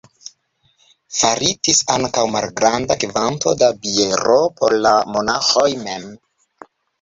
Faritis 1.17 1.81
ankaŭ 1.95 2.23
malgranda 2.35 2.97
kvanto 3.03 3.53
da 3.59 3.69
biero 3.85 4.39
por 4.63 4.77
la 4.87 4.95
monaĥoj 5.13 5.69
mem. 5.85 6.11